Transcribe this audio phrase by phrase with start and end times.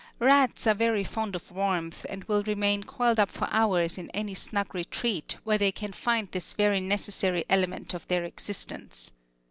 [0.17, 4.33] Rats are very fond of warmth, and will remain coiled up for hours in any
[4.33, 9.11] snug retreat where they can find this very necessary element of their existence.